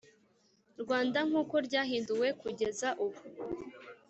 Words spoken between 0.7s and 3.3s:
Rwanda nk uko ryahinduwe kugeza ubu